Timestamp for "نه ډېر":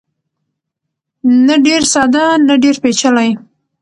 1.45-1.81, 2.47-2.75